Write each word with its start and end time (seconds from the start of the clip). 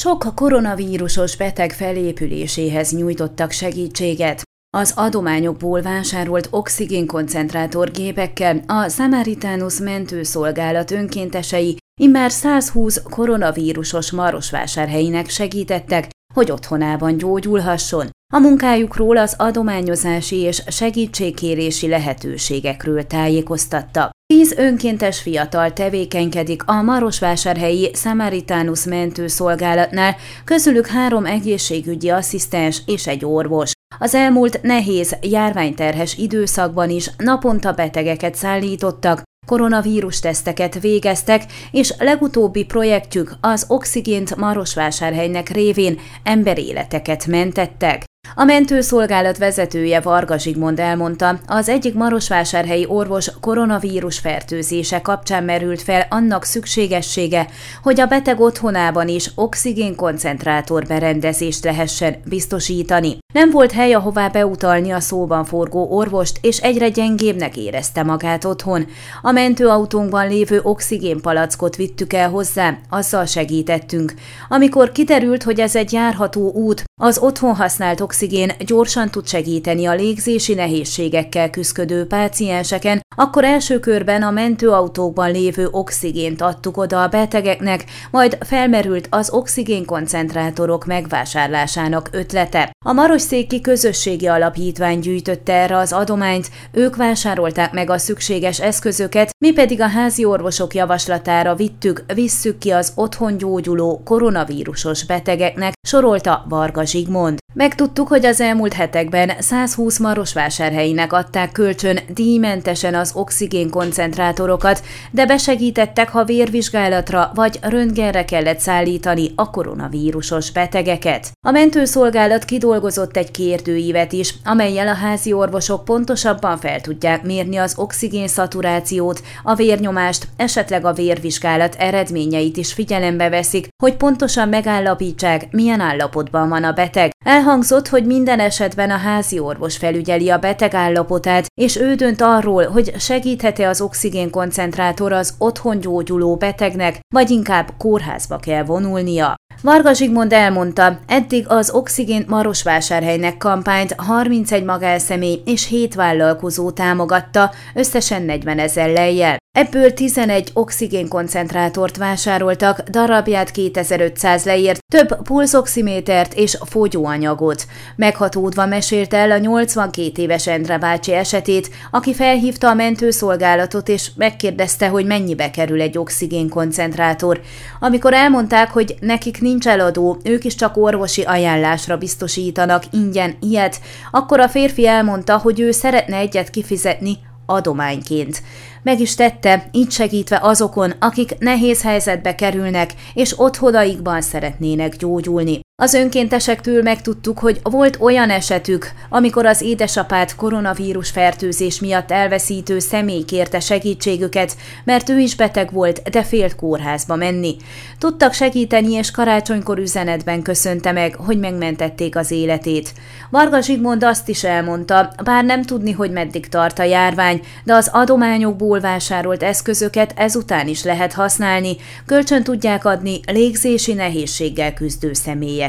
Sok 0.00 0.32
koronavírusos 0.34 1.36
beteg 1.36 1.72
felépüléséhez 1.72 2.92
nyújtottak 2.92 3.50
segítséget. 3.50 4.42
Az 4.76 4.92
adományokból 4.96 5.82
vásárolt 5.82 6.48
oxigénkoncentrátorgépekkel 6.50 8.62
a 8.66 8.88
Samaritánus 8.88 9.78
mentőszolgálat 9.78 10.90
önkéntesei 10.90 11.76
immár 12.00 12.30
120 12.30 13.02
koronavírusos 13.02 14.10
marosvásárhelyének 14.10 15.28
segítettek, 15.28 16.08
hogy 16.34 16.50
otthonában 16.50 17.16
gyógyulhasson. 17.16 18.10
A 18.32 18.38
munkájukról 18.38 19.16
az 19.16 19.34
adományozási 19.38 20.36
és 20.36 20.62
segítségkérési 20.66 21.88
lehetőségekről 21.88 23.06
tájékoztattak. 23.06 24.10
Tíz 24.30 24.52
önkéntes 24.56 25.20
fiatal 25.20 25.72
tevékenykedik 25.72 26.62
a 26.66 26.82
Marosvásárhelyi 26.82 27.90
Samaritánus 27.94 28.84
mentőszolgálatnál, 28.84 30.16
közülük 30.44 30.86
három 30.86 31.26
egészségügyi 31.26 32.08
asszisztens 32.08 32.82
és 32.86 33.06
egy 33.06 33.24
orvos. 33.24 33.72
Az 33.98 34.14
elmúlt 34.14 34.62
nehéz, 34.62 35.16
járványterhes 35.20 36.18
időszakban 36.18 36.90
is 36.90 37.10
naponta 37.16 37.72
betegeket 37.72 38.34
szállítottak, 38.34 39.22
koronavírus 39.46 40.20
teszteket 40.20 40.80
végeztek, 40.80 41.44
és 41.70 41.94
legutóbbi 41.98 42.64
projektjük 42.64 43.32
az 43.40 43.64
oxigént 43.68 44.36
Marosvásárhelynek 44.36 45.48
révén 45.48 45.98
emberéleteket 46.22 47.26
mentettek. 47.26 48.09
A 48.34 48.44
mentőszolgálat 48.44 49.38
vezetője 49.38 50.00
Varga 50.00 50.38
Zsigmond 50.38 50.78
elmondta, 50.78 51.40
az 51.46 51.68
egyik 51.68 51.94
marosvásárhelyi 51.94 52.86
orvos 52.88 53.30
koronavírus 53.40 54.18
fertőzése 54.18 55.00
kapcsán 55.00 55.44
merült 55.44 55.82
fel 55.82 56.06
annak 56.10 56.44
szükségessége, 56.44 57.46
hogy 57.82 58.00
a 58.00 58.06
beteg 58.06 58.40
otthonában 58.40 59.08
is 59.08 59.30
oxigénkoncentrátor 59.34 60.86
berendezést 60.86 61.64
lehessen 61.64 62.16
biztosítani. 62.24 63.18
Nem 63.32 63.50
volt 63.50 63.72
hely, 63.72 63.92
ahová 63.92 64.28
beutalni 64.28 64.90
a 64.90 65.00
szóban 65.00 65.44
forgó 65.44 65.86
orvost, 65.90 66.38
és 66.40 66.58
egyre 66.58 66.88
gyengébbnek 66.88 67.56
érezte 67.56 68.02
magát 68.02 68.44
otthon. 68.44 68.86
A 69.22 69.30
mentőautónkban 69.30 70.28
lévő 70.28 70.60
oxigénpalackot 70.62 71.76
vittük 71.76 72.12
el 72.12 72.30
hozzá, 72.30 72.78
azzal 72.88 73.26
segítettünk. 73.26 74.14
Amikor 74.48 74.92
kiderült, 74.92 75.42
hogy 75.42 75.60
ez 75.60 75.76
egy 75.76 75.92
járható 75.92 76.52
út, 76.52 76.84
az 77.00 77.18
otthon 77.18 77.54
használt 77.54 78.00
oxigén 78.00 78.52
gyorsan 78.66 79.10
tud 79.10 79.26
segíteni 79.26 79.86
a 79.86 79.94
légzési 79.94 80.54
nehézségekkel 80.54 81.50
küzdő 81.50 82.06
pácienseken, 82.06 83.00
akkor 83.16 83.44
első 83.44 83.78
körben 83.78 84.22
a 84.22 84.30
mentőautókban 84.30 85.30
lévő 85.30 85.68
oxigént 85.70 86.40
adtuk 86.40 86.76
oda 86.76 87.02
a 87.02 87.08
betegeknek, 87.08 87.84
majd 88.10 88.38
felmerült 88.40 89.06
az 89.10 89.30
oxigénkoncentrátorok 89.30 90.86
megvásárlásának 90.86 92.08
ötlete. 92.12 92.72
A 92.84 92.92
Marosszéki 92.92 93.60
Közösségi 93.60 94.26
Alapítvány 94.26 94.98
gyűjtötte 94.98 95.52
erre 95.52 95.76
az 95.76 95.92
adományt, 95.92 96.50
ők 96.72 96.96
vásárolták 96.96 97.72
meg 97.72 97.90
a 97.90 97.98
szükséges 97.98 98.60
eszközöket, 98.60 99.30
mi 99.38 99.52
pedig 99.52 99.80
a 99.80 99.88
házi 99.88 100.24
orvosok 100.24 100.74
javaslatára 100.74 101.54
vittük, 101.54 102.04
visszük 102.14 102.58
ki 102.58 102.70
az 102.70 102.92
otthon 102.94 103.36
gyógyuló 103.36 104.02
koronavírusos 104.04 105.04
betegeknek, 105.04 105.72
sorolta 105.88 106.44
Varga 106.48 106.84
Zsigmond. 106.84 107.39
Megtudtuk, 107.52 108.08
hogy 108.08 108.26
az 108.26 108.40
elmúlt 108.40 108.72
hetekben 108.72 109.30
120 109.38 109.98
marosvásárhelyinek 109.98 111.12
adták 111.12 111.52
kölcsön 111.52 111.98
díjmentesen 112.08 112.94
az 112.94 113.12
oxigénkoncentrátorokat, 113.14 114.82
de 115.10 115.26
besegítettek, 115.26 116.08
ha 116.08 116.24
vérvizsgálatra 116.24 117.30
vagy 117.34 117.58
röntgenre 117.62 118.24
kellett 118.24 118.58
szállítani 118.58 119.30
a 119.34 119.50
koronavírusos 119.50 120.52
betegeket. 120.52 121.30
A 121.46 121.50
mentőszolgálat 121.50 122.44
kidolgozott 122.44 123.16
egy 123.16 123.30
kérdőívet 123.30 124.12
is, 124.12 124.34
amelyel 124.44 124.88
a 124.88 124.94
házi 124.94 125.32
orvosok 125.32 125.84
pontosabban 125.84 126.58
fel 126.58 126.80
tudják 126.80 127.22
mérni 127.22 127.56
az 127.56 127.74
oxigén 127.76 128.28
szaturációt, 128.28 129.22
a 129.42 129.54
vérnyomást, 129.54 130.28
esetleg 130.36 130.84
a 130.84 130.92
vérvizsgálat 130.92 131.74
eredményeit 131.78 132.56
is 132.56 132.72
figyelembe 132.72 133.28
veszik, 133.28 133.68
hogy 133.82 133.96
pontosan 133.96 134.48
megállapítsák, 134.48 135.50
milyen 135.50 135.80
állapotban 135.80 136.48
van 136.48 136.64
a 136.64 136.72
beteg. 136.72 137.10
Elhangzott, 137.40 137.88
hogy 137.88 138.06
minden 138.06 138.40
esetben 138.40 138.90
a 138.90 138.96
házi 138.96 139.38
orvos 139.38 139.76
felügyeli 139.76 140.30
a 140.30 140.38
beteg 140.38 140.74
állapotát, 140.74 141.46
és 141.60 141.76
ő 141.76 141.94
dönt 141.94 142.20
arról, 142.20 142.64
hogy 142.66 142.92
segíthet-e 142.98 143.68
az 143.68 143.80
oxigénkoncentrátor 143.80 145.12
az 145.12 145.34
otthon 145.38 145.80
gyógyuló 145.80 146.36
betegnek, 146.36 146.98
vagy 147.14 147.30
inkább 147.30 147.72
kórházba 147.78 148.36
kell 148.36 148.62
vonulnia. 148.62 149.34
Varga 149.62 149.92
Zsigmond 149.92 150.32
elmondta, 150.32 150.98
eddig 151.06 151.44
az 151.48 151.70
Oxigén 151.70 152.24
Marosvásárhelynek 152.28 153.36
kampányt 153.36 153.94
31 153.96 154.64
magánszemély 154.64 155.42
és 155.44 155.66
7 155.66 155.94
vállalkozó 155.94 156.70
támogatta, 156.70 157.50
összesen 157.74 158.22
40 158.22 158.58
ezer 158.58 158.88
lejjel. 158.88 159.38
Ebből 159.58 159.92
11 159.92 160.50
oxigénkoncentrátort 160.54 161.96
vásároltak, 161.96 162.80
darabját 162.80 163.50
2500 163.50 164.44
leért, 164.44 164.78
több 164.92 165.22
pulzoximétert 165.22 166.34
és 166.34 166.58
fogyóanyagot. 166.64 167.66
Meghatódva 167.96 168.66
mesélte 168.66 169.16
el 169.16 169.30
a 169.30 169.38
82 169.38 170.22
éves 170.22 170.46
Endre 170.46 170.78
bácsi 170.78 171.12
esetét, 171.12 171.70
aki 171.90 172.14
felhívta 172.14 172.68
a 172.68 172.74
mentőszolgálatot 172.74 173.88
és 173.88 174.10
megkérdezte, 174.16 174.88
hogy 174.88 175.06
mennyibe 175.06 175.50
kerül 175.50 175.80
egy 175.80 175.98
oxigénkoncentrátor. 175.98 177.40
Amikor 177.80 178.14
elmondták, 178.14 178.70
hogy 178.70 178.94
nekik 179.00 179.40
nincs 179.50 179.66
eladó, 179.66 180.18
ők 180.24 180.44
is 180.44 180.54
csak 180.54 180.76
orvosi 180.76 181.22
ajánlásra 181.22 181.96
biztosítanak 181.96 182.82
ingyen 182.90 183.36
ilyet, 183.40 183.80
akkor 184.10 184.40
a 184.40 184.48
férfi 184.48 184.86
elmondta, 184.86 185.38
hogy 185.38 185.60
ő 185.60 185.70
szeretne 185.70 186.16
egyet 186.16 186.50
kifizetni 186.50 187.18
adományként. 187.46 188.42
Meg 188.82 189.00
is 189.00 189.14
tette, 189.14 189.68
így 189.72 189.90
segítve 189.90 190.38
azokon, 190.42 190.92
akik 190.98 191.38
nehéz 191.38 191.82
helyzetbe 191.82 192.34
kerülnek, 192.34 192.94
és 193.14 193.34
otthonaikban 193.36 194.20
szeretnének 194.20 194.96
gyógyulni. 194.96 195.60
Az 195.82 195.94
önkéntesektől 195.94 196.82
megtudtuk, 196.82 197.38
hogy 197.38 197.60
volt 197.62 197.96
olyan 198.00 198.30
esetük, 198.30 198.90
amikor 199.08 199.46
az 199.46 199.60
édesapát 199.60 200.36
koronavírus 200.36 201.10
fertőzés 201.10 201.80
miatt 201.80 202.10
elveszítő 202.10 202.78
személy 202.78 203.22
kérte 203.22 203.60
segítségüket, 203.60 204.56
mert 204.84 205.08
ő 205.08 205.18
is 205.18 205.36
beteg 205.36 205.72
volt, 205.72 206.02
de 206.10 206.22
félt 206.22 206.56
kórházba 206.56 207.16
menni. 207.16 207.56
Tudtak 207.98 208.32
segíteni, 208.32 208.92
és 208.92 209.10
karácsonykor 209.10 209.78
üzenetben 209.78 210.42
köszönte 210.42 210.92
meg, 210.92 211.14
hogy 211.14 211.38
megmentették 211.38 212.16
az 212.16 212.30
életét. 212.30 212.92
Varga 213.30 213.60
Zsigmond 213.60 214.04
azt 214.04 214.28
is 214.28 214.44
elmondta, 214.44 215.12
bár 215.24 215.44
nem 215.44 215.62
tudni, 215.62 215.92
hogy 215.92 216.10
meddig 216.10 216.48
tart 216.48 216.78
a 216.78 216.82
járvány, 216.82 217.40
de 217.64 217.74
az 217.74 217.90
adományokból 217.92 218.80
vásárolt 218.80 219.42
eszközöket 219.42 220.12
ezután 220.16 220.68
is 220.68 220.84
lehet 220.84 221.12
használni, 221.12 221.76
kölcsön 222.06 222.42
tudják 222.42 222.84
adni 222.84 223.20
légzési 223.26 223.92
nehézséggel 223.92 224.74
küzdő 224.74 225.12
személyek 225.12 225.68